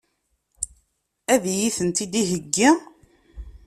Ad 1.33 1.43
iyi-tent-id-iheggi? 1.51 2.69